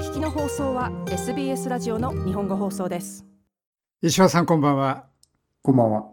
[0.00, 3.26] 聞きの放送は SBS ラジオの日本語放送です。
[4.00, 5.04] 石原さんこんばんは。
[5.60, 6.06] こんばんは。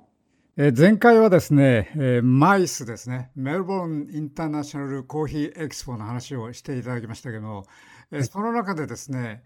[0.58, 3.31] え前回はですね、えー、マイスですね。
[3.38, 7.65] メルボルンインターナショナルコーヒーエキスポの話をしていただきましたけども、
[8.12, 9.42] えー、その中でですね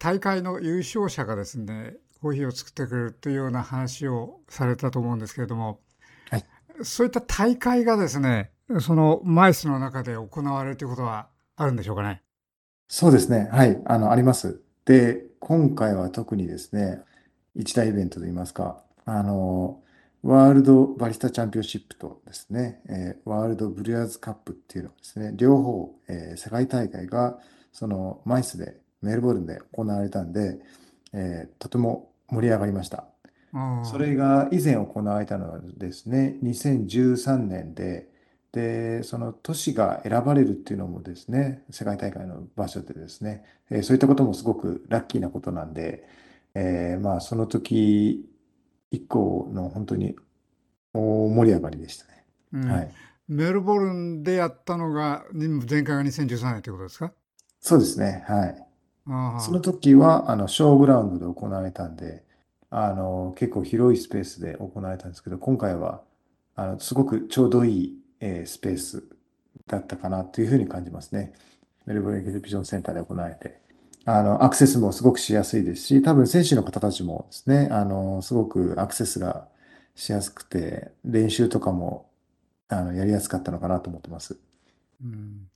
[0.00, 5.78] 大会の優勝者がですねコーヒーを作ってくれるというような話をされたと思うんですけれども、
[6.30, 6.44] はい、
[6.82, 8.50] そういった大会がですね
[8.80, 12.23] そのマイスの中で行われるということはあるんでしょうかね？
[12.88, 13.48] そうですね。
[13.50, 13.80] はい。
[13.86, 14.60] あの、あります。
[14.84, 17.00] で、今回は特にですね、
[17.54, 19.80] 一大イベントといいますか、あの、
[20.22, 27.38] ワールドバリスタチャンピオンシップとですね、えー、ワールドブリュアーズカップっていうのですね、両方、えー、世界大会が、
[27.72, 30.58] その、マイスで、メルボルンで行われたんで、
[31.12, 33.04] えー、とても盛り上がりました。
[33.84, 38.08] それが以前行われたのはですね、2013年で、
[38.54, 46.06] で、その都市が選ばれるっていうのもですね、世界大会の場所でですね、えー、そういったこともすごくラッキーなことなんで、
[46.54, 48.24] えー、まあその時
[48.92, 50.14] 以降の本当に
[50.92, 52.24] 大盛り上がりでしたね。
[52.52, 52.92] うん、はい。
[53.26, 57.12] メルボルンでやったのが、前回が2013年ということですか？
[57.58, 58.24] そうですね。
[58.28, 59.40] はい。
[59.40, 62.22] その時は、あの、ショーグラウンドで行われたんで、
[62.70, 66.02] あの、結構広いスペースで行われたんですけど、今回は、
[66.54, 69.04] あの、すごくちょうどいいえー、スペース
[69.66, 71.34] だったかなというふうに感じますね。
[71.84, 73.60] メルボルンエキシビジョンセンターで行われて。
[74.06, 79.46] あの、アクセスもすごくしやすいですし、多分選手の方たちもですね、あの、すごくアクセスが
[79.94, 82.08] しやすくて、練習とかも、
[82.68, 84.38] あの、やりやすかったのかなと思ってます。
[85.02, 85.48] うん。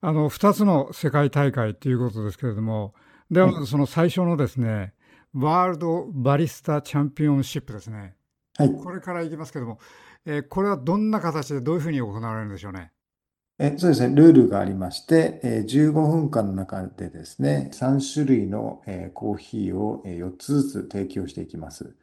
[0.00, 2.94] あの、二つの世界大会ということですけれども、
[3.32, 4.94] では、その最初のですね、
[5.34, 8.14] ワールドバリスタチャンピオンシップですね。
[8.56, 8.72] はい。
[8.72, 9.78] これからいきますけども、
[10.26, 12.92] えー、これはどんな形でどういうふうに行われるんでしょうね？
[13.58, 21.94] えそうですね、ルールがありまして、え15分間の中でですね、3種類の、えコーヒーを4つずつ提供していきます。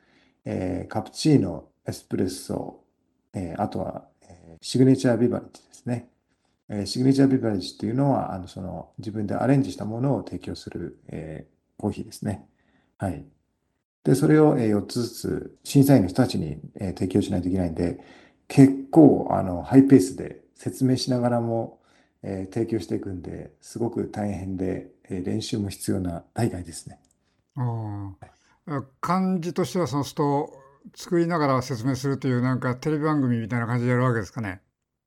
[0.45, 2.83] えカプチーノ、エスプレッソ、
[3.33, 6.09] えあとは、えシグネチャービバレッジですね。
[6.69, 12.47] えシグネチャービバレッジっていうのは、あのその自分でアレンジしたものを提供する、えコーヒーですね。
[12.97, 13.25] はい。
[14.03, 17.99] で、それを4つずつ審査員の人たちに提供しないといけないんで、
[18.47, 21.79] 結構あのハイペースで説明しながらも、
[22.21, 26.99] え提供していくんで、すごく大変で、え練習も必要な大会ですね。
[27.55, 30.53] あ感じとしてはその人
[30.95, 34.61] 作りながら説明するというなんかテレビ番組みたいな感じでやるわけですかね。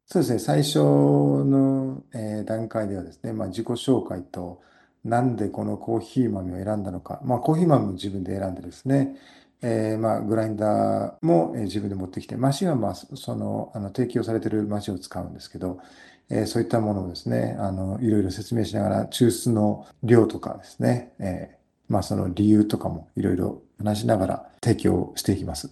[0.07, 0.39] そうですね。
[0.39, 4.61] 最初の、え段階ではですね、まあ、自己紹介と、
[5.05, 7.21] なんでこのコーヒー豆を選んだのか。
[7.25, 9.17] まあ、コーヒー豆も自分で選んでですね、
[9.63, 15.81] えー、まあ、グラインダーも自分で持ってきて、マシンはまあ、その、あの、提供されているマシンを使うんですけど、
[16.29, 25.71] えー、そういったものをですね、あの、いろいろ説明しながら、抽出の量とかですね、えー、まあ、その理由とかもいろいろ話しながら提供していきます。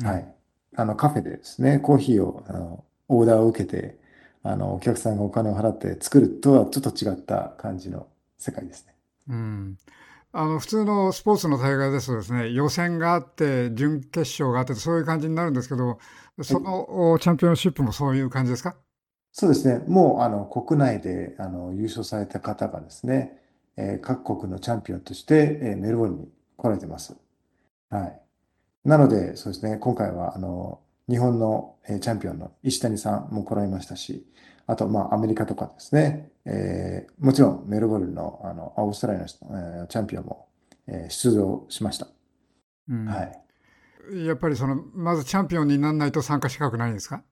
[0.00, 0.34] うん、はい。
[0.76, 3.98] あの、カフェでですね、コーヒーを、あの、オーダーを受けて、
[4.42, 8.06] あの、お客さんがお金を払って作るとはちょっと違った感じの
[8.38, 8.94] 世界ですね。
[9.28, 9.78] うん。
[10.32, 15.98] あの普通のスポーツの大会ですとですね、予選があって、準決勝があって、そういう感じになるんですけど、
[16.42, 18.76] そのチャンピオンシップもそういう感じですか？
[19.32, 23.38] そうですね、もうあの国内であの優勝された方がですね、
[23.76, 27.16] えー、各国のチャンピオンとして、えー、メルボルンに来られてます。
[27.90, 28.20] はい。
[28.84, 34.26] なので、そうですね、今回はあの日本のチャンピオンの石谷さんも来られましたし、
[34.66, 40.48] あと、まあ、アメリカとかですね、えー、もちろんメルボルンのあのオーストラリアの、えー、チャンピオンも、
[40.86, 42.08] えー、出場しました。
[42.88, 44.26] うん、はい。
[44.26, 47.22] やっぱりその、まずチャンピオンにならないと参加資格ないんですか？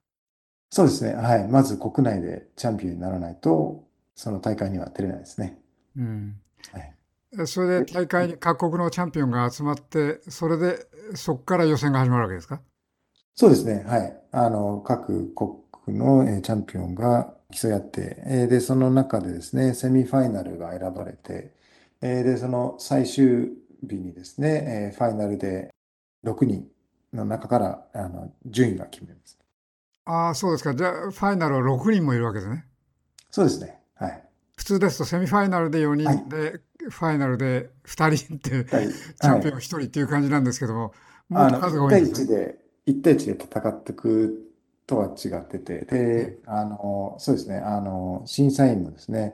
[0.69, 1.13] そうですね。
[1.13, 1.47] はい。
[1.47, 5.57] まず国内でチャンピオンにならないと、その大会には出れないですね。
[5.95, 6.35] うん。
[6.73, 7.47] はい。
[7.47, 12.61] それで大会に各国のチャンピオンが集まって、それでそこから予選が始まるわけですか？
[13.35, 13.83] そうですね。
[13.87, 14.21] はい。
[14.31, 15.49] あの、各国
[15.91, 21.53] のチャンピオンが競い合って、で、その中でですね、セミファイナルが選ばれて、
[22.01, 23.51] で、その最終
[23.81, 25.73] 日にですね、ファイナルで
[26.25, 26.67] 6人
[27.13, 29.37] の中からあの順位が決めます。
[30.05, 30.75] ああ、そうですか。
[30.75, 32.65] じゃあ、ファイナルは6人もいるわけですね。
[33.31, 33.79] そうですね。
[33.95, 34.23] はい。
[34.55, 40.93] 普通ですと、セミファイナルで4人で、はい、ファイナルで2人って、はい、チャンピオン1人っていう感じなんですけども、
[41.29, 42.55] もっと数が多いんですね。
[42.87, 44.51] 1対1で戦っていく
[44.87, 49.33] とは違ってて、で、あの、そうですね、あの、審査員もですね、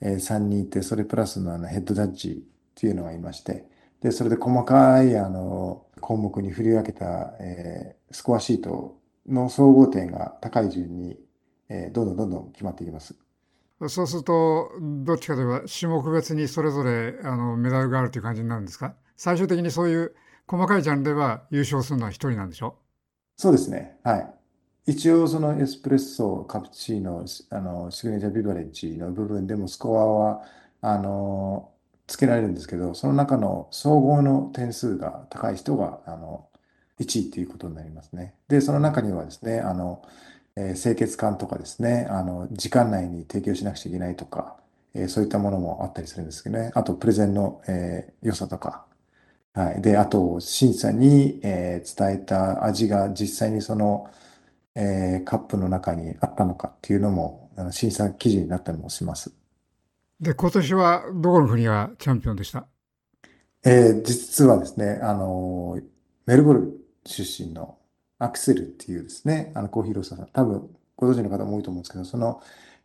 [0.00, 3.68] えー、3人いて、それプラスのあのヘッドジャッジっていうのがいまして、
[4.02, 11.18] で、それで細かいあの項目に振り分けた、えー、スコアシートの総合点が高い順に、
[11.68, 13.14] えー、どんどんどんどん決まっていきます。
[13.88, 18.94] そうすると、どっちかといえば種目別にそれぞれあのメダルがあるという感じになるんですか？
[19.16, 20.14] 最終的にそういう
[20.46, 22.76] 細かいジャンルでは優勝するのは一人なんでしょ？
[23.36, 23.96] そうですね。
[24.02, 24.34] はい。
[24.86, 30.44] 一応、そのエスプレッソ、カプチーノ、あの、シグネチャービバレッジの部分でもスコアは、
[30.80, 31.72] あの、
[32.06, 36.48] つけられるんですけど、その中の総合の点数が高い人が、あの、
[36.98, 38.34] 1位ということになりますね。
[38.48, 40.02] で、その中にはですね、あの、
[40.56, 44.56] えー清潔感とかですね、あの、時間内に提供しなくちゃいけないとか、
[44.94, 46.72] えーそういったものもあったりするんですけどね。
[46.74, 48.84] あと、プレゼンの、えー良さとか、
[49.52, 49.82] はい。
[49.82, 54.08] で、あと、審査に、え伝えた味が実際にその、
[54.82, 59.32] えーカップの中にあったのかっていうのも、あの審査基準になったりもします。
[60.18, 62.66] で、今年はどこの国がチャンピオンでした？
[63.64, 65.82] えー実はですね、あのー
[66.26, 66.72] メルボルン
[67.04, 67.76] 出身の
[68.18, 72.40] アクセルっていうですね、あのコーヒーロースターさん、多分ご存知の方も多いと思うんですけど、その、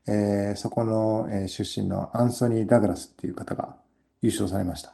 [0.07, 3.75] えーそこの、えー出身のアンソニー・ダグラスっていう方が
[4.21, 4.93] 優勝されました。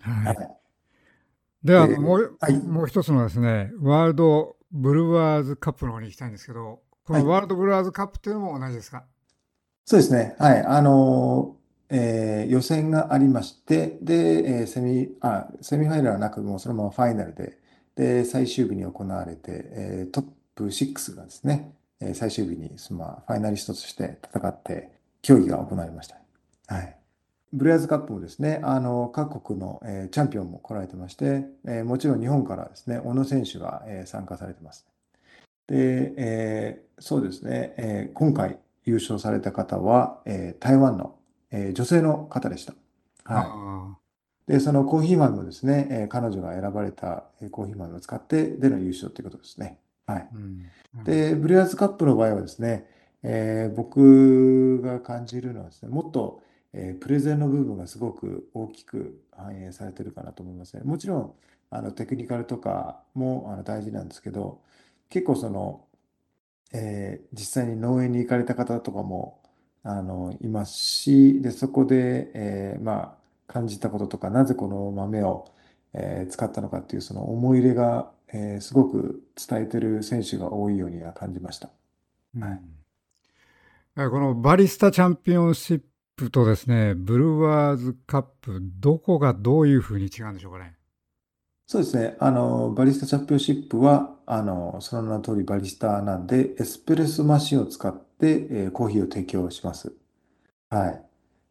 [0.00, 0.10] は。
[0.10, 0.38] はいい。
[1.64, 9.04] では、でもう、はいもう一つのですね、ワールドブルワーズカップの方に行きたいんですけど、こはいのワールドブルワーズカップというのも同じですか？
[9.86, 10.36] そうですね。
[10.38, 10.62] はい。
[10.62, 11.58] あのー
[11.90, 17.56] えー予選がありまして、で、えーセミ、あ、セミファイナルはなく、もうそのままファイナルで、
[17.94, 20.24] で、最終日に行われて、えートッ
[20.54, 24.90] プ6がですね、えー最終日に、まあファイナリストとして戦って、
[25.22, 26.16] 競技が行われました。
[26.66, 26.97] はい。
[27.52, 34.86] ブレアーズカップもですね、あの、各国の、えーチャンピオンも来られてまして、えーもちろん日本からですね、小野選手が、えー参加されてます。
[35.66, 41.16] で、えーそうですね、えー今回優勝された方は、えー台湾の、
[41.50, 42.74] えー女性の方でした。
[43.24, 43.96] はあ
[44.48, 44.52] い。
[44.52, 49.78] で、そのコーヒー豆もですね、えー彼女が選ばれたえーコーヒー豆を使ってでの優勝ということですね。
[50.06, 50.28] はい。
[50.34, 50.72] ーうん
[51.04, 52.86] で、ブレアーズカップの場合はですね、
[53.22, 56.42] えー僕が感じるのはですね、もっと、
[56.72, 60.82] えープレゼンの部分がすごく大きく反映されてるかなと思いますね。
[60.84, 61.34] もちろん、
[61.70, 64.60] あのテクニカルとかもあの大事なんですけど、
[65.10, 65.86] 結構その、
[66.72, 69.40] えー実際に農園に行かれた方とかも
[69.82, 73.16] あのいますし、で、そこで、えーま
[73.48, 75.46] あ、感じたこととか、なぜこの豆を、
[75.94, 81.70] え使ったのかっていうその思い入れが、えすごく伝えてる選手が多いようには感じました。
[83.94, 85.82] はいこのバリスタチャンピオンシッ
[86.18, 90.74] プとですね、ブルワーズカップ、どこがどういうふうに違うんでしょうかね？
[91.66, 92.16] そうですね。
[92.18, 99.92] あの、バリスタチャンピオンシップは、あの、その名の通りバリスタなんで、エスプレッソマシンを使って、えーコーヒーを提供します。
[100.70, 101.04] はい。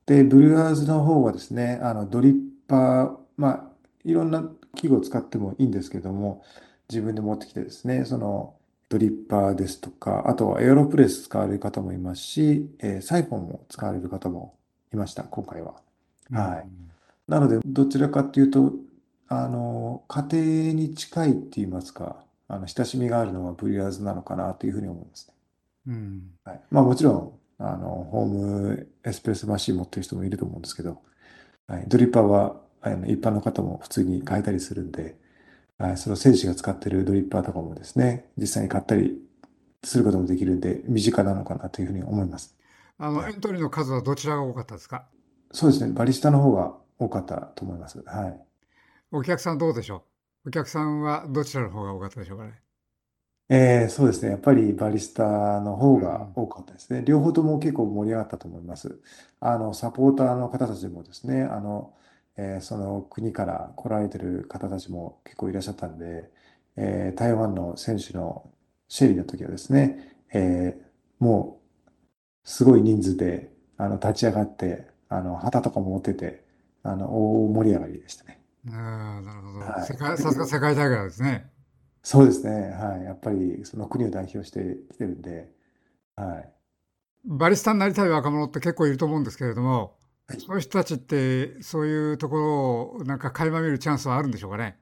[0.08, 2.36] で、ブルワーズの方はですね、あの、ドリッ
[2.68, 3.72] パー、まあ、
[4.04, 4.44] いろんな
[4.75, 6.44] 器具を使ってもいいんですけども、
[6.90, 8.56] 自分で持ってきてですね、その、
[8.89, 14.57] ドリッパーですとか、あとはエアロプレス使われる方もいますし、えーサイフォンも使われる方も
[14.94, 15.75] いました、今回は。
[16.31, 16.69] はい。
[17.28, 18.74] なので、どちらかというと、
[19.28, 25.34] あの、家庭に近いって言いますか、あの、親しみがあるのはブリュワーズなのかなというふうに思いますね。
[25.86, 26.38] うん。
[26.44, 26.62] はい。
[26.72, 31.01] まあもちろん、あの、ホームエスプレッソマシン持ってる人もいると思うんですけど、
[31.68, 31.86] はい。
[31.88, 35.18] ドリッパーは、あの、一般の方も普通に買えたりするんで、
[35.77, 35.97] はい。
[35.97, 39.19] その選手が使ってるドリッパーとかもですね、実際に買ったり
[39.83, 42.57] することもできるんで、身近なのかなというふうに思います。
[42.97, 45.07] あの、エントリーの数はどちらが多かったですか？
[45.51, 45.93] そうですね。
[45.93, 48.03] バリスタの方が多かったと思います。
[48.05, 48.39] はい。
[49.12, 50.03] お客さんどうでしょ
[50.46, 50.50] う？
[50.50, 52.62] お客さんはどちらの方が多かったでしょうかね？
[53.50, 54.31] えーそうですね。
[54.31, 57.03] やっぱりバリスタの方が多かったですね。
[57.05, 59.00] 両方とも結構盛り上がったと思います。
[59.39, 61.93] あの、サポーターの方たちもですね、あの、
[62.38, 66.29] えーその国から来られてる方たちも結構いらっしゃったんで、
[66.77, 68.50] えー台湾の選手の
[68.88, 70.88] シェリーの時はですね、えー
[71.24, 71.60] も
[72.46, 76.44] うすごい人数で、あの、立ち上がって、あの、旗とかも持ってて、
[76.84, 77.08] あの、
[77.46, 78.41] 大盛り上がりでしたね。
[78.70, 79.75] ああ、なるほど。
[79.75, 81.50] はい世界、さすが世界大会ですね。
[82.03, 82.72] そうですね。
[82.72, 83.03] はい。
[83.03, 85.51] やっぱりその国を代表してきてるんで、
[86.15, 86.53] はい。
[87.25, 89.97] バリスタになりたい若者って結構いると思うんですけれども、
[90.27, 94.77] はいそういう人たちってそういうところをなんか垣間見るチャンスはあるんでしょうかね？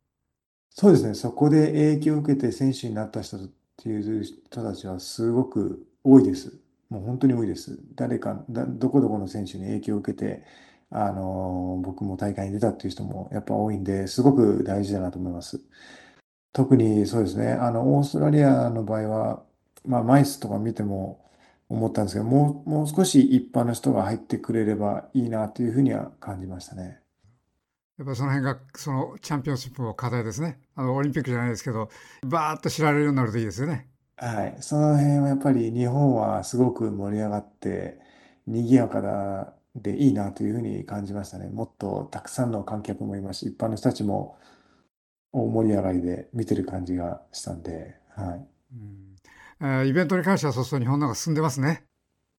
[0.72, 1.14] そうですね。
[1.14, 3.40] そこで影響を受けて選手になった人っ
[3.78, 6.60] ていう人たちはすごく多いです。
[6.90, 7.80] もう本当に多いです。
[7.96, 10.44] 誰か、だどこどこの選手に影響を受けて、
[10.92, 15.62] あの、僕も大会に出たっていう人もやっぱ多いんで、すごく大事だなと思います。
[16.54, 17.54] 特にそうですね。
[17.54, 19.44] あの、オーストラリアの場合は、
[19.86, 21.26] まあ、マイスとか見ても
[21.70, 27.02] 思ったんですけど、もう、もう少し一般の人が入ってくれればいいなというふうには感じましたね。
[27.98, 30.60] やっぱりその辺がそのチャンピオンシップの課題ですね。
[30.76, 31.90] あのオリンピックじゃないですけど、
[32.24, 33.88] バーッと知られるようになるといいですよね。
[34.18, 34.58] はい。
[34.62, 38.00] その辺はやっぱり日本はすごく盛り上がって
[38.48, 41.50] 賑やかだでいいなというふうに感じましたね。
[41.50, 44.38] もっとたくさんの観客もいますし、一般の人たちも
[45.34, 48.48] 大盛り上がりで見てる感じがしたんで、はい。
[48.72, 49.05] うんえー
[49.62, 51.86] イベントに関してはそうそう日本の方が進んでますね。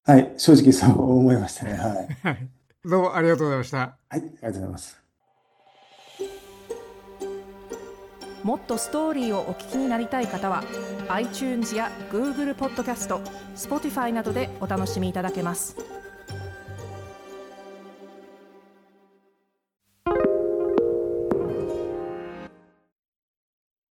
[0.04, 1.72] はい、正直そう思いましたね。
[1.72, 2.08] はい。
[2.22, 2.48] はい。
[2.84, 3.78] どうもありがとうございました。
[3.78, 5.06] はい、ありがとうございます。
[8.46, 10.62] もっとストーリーをお聞きになりたい方は
[11.08, 13.20] iTunes や Google ポッドキャスト
[13.56, 15.76] Spotify などでお楽しみいただけます